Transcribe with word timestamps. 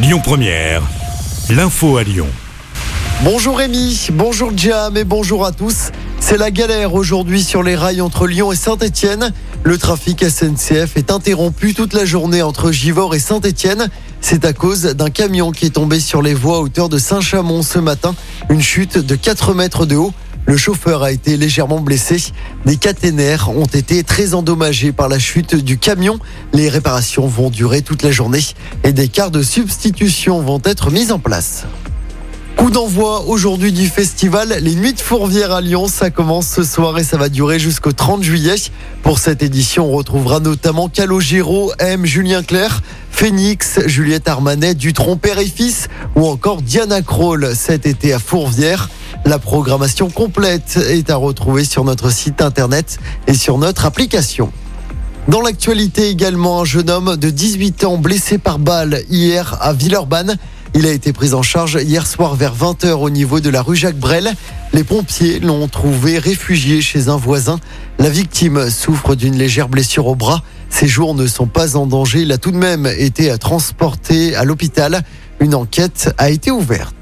Lyon 0.00 0.20
Première, 0.22 0.84
l'info 1.50 1.96
à 1.96 2.04
Lyon. 2.04 2.28
Bonjour 3.24 3.58
Rémi, 3.58 4.06
bonjour 4.12 4.52
Jam 4.56 4.96
et 4.96 5.02
bonjour 5.02 5.44
à 5.44 5.50
tous. 5.50 5.90
C'est 6.20 6.36
la 6.36 6.52
galère 6.52 6.94
aujourd'hui 6.94 7.42
sur 7.42 7.64
les 7.64 7.74
rails 7.74 8.00
entre 8.00 8.28
Lyon 8.28 8.52
et 8.52 8.56
Saint-Etienne. 8.56 9.32
Le 9.64 9.76
trafic 9.76 10.24
SNCF 10.24 10.96
est 10.96 11.10
interrompu 11.10 11.74
toute 11.74 11.94
la 11.94 12.04
journée 12.04 12.42
entre 12.42 12.70
Givors 12.70 13.16
et 13.16 13.18
Saint-Etienne. 13.18 13.88
C'est 14.20 14.44
à 14.44 14.52
cause 14.52 14.82
d'un 14.82 15.10
camion 15.10 15.50
qui 15.50 15.66
est 15.66 15.70
tombé 15.70 15.98
sur 15.98 16.22
les 16.22 16.34
voies 16.34 16.58
à 16.58 16.60
hauteur 16.60 16.88
de 16.88 16.98
Saint-Chamond 16.98 17.62
ce 17.62 17.80
matin. 17.80 18.14
Une 18.50 18.62
chute 18.62 18.98
de 18.98 19.16
4 19.16 19.52
mètres 19.52 19.84
de 19.84 19.96
haut. 19.96 20.12
Le 20.48 20.56
chauffeur 20.56 21.02
a 21.02 21.12
été 21.12 21.36
légèrement 21.36 21.80
blessé. 21.80 22.32
Des 22.64 22.76
caténaires 22.76 23.50
ont 23.50 23.66
été 23.66 24.02
très 24.02 24.32
endommagés 24.32 24.92
par 24.92 25.10
la 25.10 25.18
chute 25.18 25.54
du 25.54 25.76
camion. 25.76 26.18
Les 26.54 26.70
réparations 26.70 27.26
vont 27.26 27.50
durer 27.50 27.82
toute 27.82 28.02
la 28.02 28.10
journée 28.10 28.40
et 28.82 28.92
des 28.92 29.08
quarts 29.08 29.30
de 29.30 29.42
substitution 29.42 30.40
vont 30.40 30.62
être 30.64 30.90
mis 30.90 31.12
en 31.12 31.18
place. 31.18 31.66
Coup 32.56 32.70
d'envoi 32.70 33.26
aujourd'hui 33.26 33.72
du 33.72 33.88
festival 33.88 34.56
Les 34.62 34.74
Nuits 34.74 34.94
de 34.94 35.00
Fourvière 35.00 35.52
à 35.52 35.60
Lyon. 35.60 35.86
Ça 35.86 36.08
commence 36.08 36.48
ce 36.48 36.62
soir 36.62 36.98
et 36.98 37.04
ça 37.04 37.18
va 37.18 37.28
durer 37.28 37.58
jusqu'au 37.58 37.92
30 37.92 38.22
juillet. 38.22 38.56
Pour 39.02 39.18
cette 39.18 39.42
édition, 39.42 39.92
on 39.92 39.96
retrouvera 39.98 40.40
notamment 40.40 40.88
Calogero, 40.88 41.72
M, 41.78 42.06
Julien 42.06 42.42
Clerc, 42.42 42.80
Phoenix, 43.10 43.80
Juliette 43.84 44.28
Armanet, 44.28 44.74
Dutron 44.74 45.18
Père 45.18 45.40
et 45.40 45.46
Fils 45.46 45.88
ou 46.16 46.26
encore 46.26 46.62
Diana 46.62 47.02
Kroll 47.02 47.54
cet 47.54 47.84
été 47.84 48.14
à 48.14 48.18
Fourvière. 48.18 48.88
La 49.28 49.38
programmation 49.38 50.08
complète 50.08 50.78
est 50.88 51.10
à 51.10 51.16
retrouver 51.16 51.62
sur 51.62 51.84
notre 51.84 52.08
site 52.08 52.40
internet 52.40 52.98
et 53.26 53.34
sur 53.34 53.58
notre 53.58 53.84
application. 53.84 54.50
Dans 55.28 55.42
l'actualité 55.42 56.08
également, 56.08 56.62
un 56.62 56.64
jeune 56.64 56.88
homme 56.88 57.14
de 57.18 57.28
18 57.28 57.84
ans 57.84 57.98
blessé 57.98 58.38
par 58.38 58.58
balle 58.58 59.02
hier 59.10 59.58
à 59.60 59.74
Villeurbanne. 59.74 60.38
Il 60.74 60.86
a 60.86 60.92
été 60.92 61.12
pris 61.12 61.34
en 61.34 61.42
charge 61.42 61.78
hier 61.82 62.06
soir 62.06 62.36
vers 62.36 62.54
20h 62.56 62.92
au 62.92 63.10
niveau 63.10 63.40
de 63.40 63.50
la 63.50 63.60
rue 63.60 63.76
Jacques 63.76 63.98
Brel. 63.98 64.32
Les 64.72 64.82
pompiers 64.82 65.40
l'ont 65.40 65.68
trouvé 65.68 66.18
réfugié 66.18 66.80
chez 66.80 67.08
un 67.08 67.18
voisin. 67.18 67.60
La 67.98 68.08
victime 68.08 68.70
souffre 68.70 69.14
d'une 69.14 69.36
légère 69.36 69.68
blessure 69.68 70.06
au 70.06 70.14
bras. 70.14 70.42
Ses 70.70 70.88
jours 70.88 71.14
ne 71.14 71.26
sont 71.26 71.48
pas 71.48 71.76
en 71.76 71.84
danger. 71.84 72.22
Il 72.22 72.32
a 72.32 72.38
tout 72.38 72.50
de 72.50 72.56
même 72.56 72.86
été 72.86 73.36
transporté 73.36 74.34
à 74.36 74.44
l'hôpital. 74.44 75.02
Une 75.40 75.54
enquête 75.54 76.14
a 76.16 76.30
été 76.30 76.50
ouverte. 76.50 76.97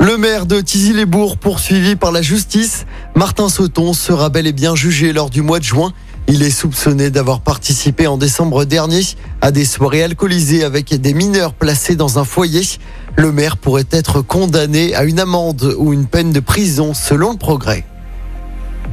Le 0.00 0.16
maire 0.16 0.46
de 0.46 0.62
Tizy-les-Bourgs, 0.62 1.36
poursuivi 1.36 1.94
par 1.94 2.10
la 2.10 2.22
justice, 2.22 2.86
Martin 3.14 3.50
Sauton, 3.50 3.92
sera 3.92 4.30
bel 4.30 4.46
et 4.46 4.52
bien 4.54 4.74
jugé 4.74 5.12
lors 5.12 5.28
du 5.28 5.42
mois 5.42 5.58
de 5.58 5.64
juin. 5.64 5.92
Il 6.26 6.42
est 6.42 6.50
soupçonné 6.50 7.10
d'avoir 7.10 7.42
participé 7.42 8.06
en 8.06 8.16
décembre 8.16 8.64
dernier 8.64 9.02
à 9.42 9.50
des 9.50 9.66
soirées 9.66 10.02
alcoolisées 10.02 10.64
avec 10.64 10.98
des 10.98 11.12
mineurs 11.12 11.52
placés 11.52 11.96
dans 11.96 12.18
un 12.18 12.24
foyer. 12.24 12.62
Le 13.16 13.30
maire 13.30 13.58
pourrait 13.58 13.84
être 13.90 14.22
condamné 14.22 14.94
à 14.94 15.04
une 15.04 15.20
amende 15.20 15.74
ou 15.76 15.92
une 15.92 16.06
peine 16.06 16.32
de 16.32 16.40
prison 16.40 16.94
selon 16.94 17.32
le 17.32 17.38
progrès. 17.38 17.84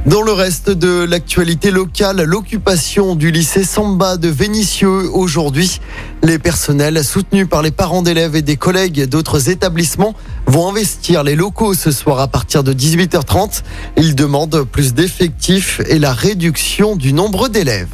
Dans 0.06 0.22
le 0.22 0.32
reste 0.32 0.70
de 0.70 1.04
l'actualité 1.04 1.70
locale, 1.70 2.22
l'occupation 2.22 3.14
du 3.14 3.30
lycée 3.30 3.64
Samba 3.64 4.16
de 4.16 4.28
Vénissieux 4.28 5.10
aujourd'hui. 5.12 5.80
Les 6.22 6.38
personnels 6.38 7.04
soutenus 7.04 7.46
par 7.48 7.62
les 7.62 7.72
parents 7.72 8.00
d'élèves 8.02 8.34
et 8.34 8.42
des 8.42 8.56
collègues 8.56 9.04
d'autres 9.04 9.50
établissements 9.50 10.14
vont 10.46 10.68
investir 10.68 11.24
les 11.24 11.34
locaux 11.34 11.74
ce 11.74 11.90
soir 11.90 12.20
à 12.20 12.28
partir 12.28 12.64
de 12.64 12.72
18h30. 12.72 13.62
Ils 13.96 14.14
demandent 14.14 14.64
plus 14.64 14.94
d'effectifs 14.94 15.82
et 15.88 15.98
la 15.98 16.14
réduction 16.14 16.96
du 16.96 17.12
nombre 17.12 17.48
d'élèves. 17.48 17.88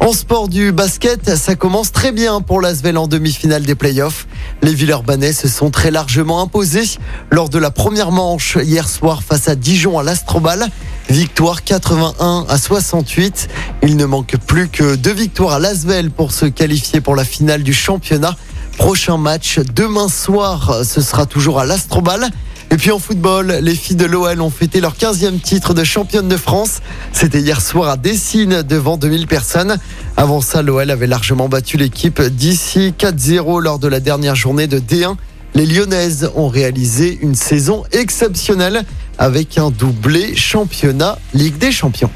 En 0.00 0.12
sport 0.12 0.48
du 0.48 0.70
basket, 0.70 1.34
ça 1.34 1.54
commence 1.54 1.90
très 1.90 2.12
bien 2.12 2.40
pour 2.42 2.60
l'Asvel 2.60 2.98
en 2.98 3.06
demi-finale 3.06 3.62
des 3.62 3.74
playoffs. 3.74 4.26
Les 4.62 4.74
Villeurbanais 4.74 5.32
se 5.32 5.48
sont 5.48 5.70
très 5.70 5.90
largement 5.90 6.42
imposés 6.42 6.98
lors 7.30 7.48
de 7.48 7.58
la 7.58 7.70
première 7.70 8.12
manche 8.12 8.58
hier 8.62 8.88
soir 8.88 9.22
face 9.22 9.48
à 9.48 9.54
Dijon 9.54 9.98
à 9.98 10.02
l'Astrobal. 10.02 10.68
Victoire 11.10 11.64
81 11.64 12.46
à 12.48 12.58
68. 12.58 13.48
Il 13.82 13.96
ne 13.96 14.04
manque 14.04 14.36
plus 14.46 14.68
que 14.68 14.96
deux 14.96 15.12
victoires 15.12 15.54
à 15.54 15.58
Lasvel 15.58 16.10
pour 16.10 16.32
se 16.32 16.46
qualifier 16.46 17.00
pour 17.00 17.14
la 17.14 17.24
finale 17.24 17.62
du 17.62 17.72
championnat. 17.72 18.36
Prochain 18.78 19.18
match 19.18 19.60
demain 19.74 20.08
soir, 20.08 20.80
ce 20.84 21.00
sera 21.00 21.26
toujours 21.26 21.60
à 21.60 21.66
l'Astrobal. 21.66 22.28
Et 22.70 22.76
puis 22.76 22.90
en 22.90 22.98
football, 22.98 23.58
les 23.62 23.74
filles 23.76 23.94
de 23.94 24.04
l'OL 24.04 24.40
ont 24.40 24.50
fêté 24.50 24.80
leur 24.80 24.96
15e 24.96 25.40
titre 25.40 25.74
de 25.74 25.84
championne 25.84 26.26
de 26.26 26.36
France. 26.36 26.80
C'était 27.12 27.40
hier 27.40 27.60
soir 27.60 27.88
à 27.88 27.96
Dessine 27.96 28.62
devant 28.62 28.96
2000 28.96 29.28
personnes. 29.28 29.76
Avant 30.16 30.40
ça, 30.40 30.62
l'OL 30.62 30.90
avait 30.90 31.06
largement 31.06 31.48
battu 31.48 31.76
l'équipe 31.76 32.20
d'ici 32.20 32.92
4-0 32.98 33.62
lors 33.62 33.78
de 33.78 33.86
la 33.86 34.00
dernière 34.00 34.34
journée 34.34 34.66
de 34.66 34.80
D1. 34.80 35.14
Les 35.54 35.66
Lyonnaises 35.66 36.30
ont 36.34 36.48
réalisé 36.48 37.16
une 37.22 37.36
saison 37.36 37.84
exceptionnelle 37.92 38.84
avec 39.18 39.56
un 39.56 39.70
doublé 39.70 40.34
championnat 40.34 41.16
Ligue 41.32 41.58
des 41.58 41.70
Champions. 41.70 42.10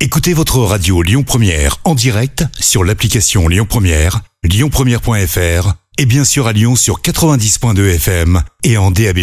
Écoutez 0.00 0.34
votre 0.34 0.58
radio 0.58 1.00
Lyon 1.00 1.22
Première 1.22 1.76
en 1.84 1.94
direct 1.94 2.44
sur 2.58 2.82
l'application 2.82 3.46
Lyon 3.46 3.66
Première, 3.68 4.20
lyonpremière.fr 4.42 5.74
et 5.98 6.06
bien 6.06 6.24
sûr 6.24 6.48
à 6.48 6.52
Lyon 6.52 6.74
sur 6.74 7.00
90.2 7.00 7.94
FM 7.94 8.42
et 8.64 8.76
en 8.76 8.90
DAB+. 8.90 9.20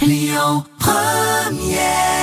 Lyon 0.00 0.64
Première 0.78 2.17